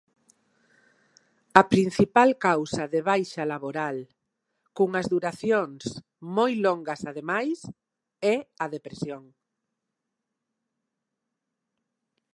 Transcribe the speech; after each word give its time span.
A 1.61 1.63
principal 1.73 2.29
causa 2.47 2.83
de 2.93 3.01
baixa 3.09 3.43
laboral, 3.53 3.97
cunhas 4.75 5.07
duracións 5.13 5.83
moi 6.37 6.53
longas 6.65 7.01
ademais, 7.11 7.59
é 8.33 8.37
a 8.63 8.65
depresión. 8.75 9.23